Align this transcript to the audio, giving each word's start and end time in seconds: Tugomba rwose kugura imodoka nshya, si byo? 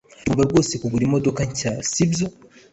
Tugomba 0.23 0.43
rwose 0.49 0.73
kugura 0.81 1.03
imodoka 1.07 1.41
nshya, 1.49 1.71
si 1.91 2.03
byo? 2.11 2.27